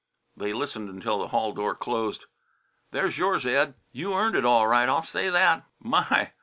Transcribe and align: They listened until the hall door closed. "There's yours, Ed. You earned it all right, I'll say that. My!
They 0.35 0.51
listened 0.51 0.89
until 0.89 1.19
the 1.19 1.27
hall 1.27 1.51
door 1.51 1.75
closed. 1.75 2.25
"There's 2.89 3.19
yours, 3.19 3.45
Ed. 3.45 3.75
You 3.91 4.15
earned 4.15 4.33
it 4.35 4.45
all 4.45 4.65
right, 4.65 4.89
I'll 4.89 5.03
say 5.03 5.29
that. 5.29 5.67
My! 5.79 6.31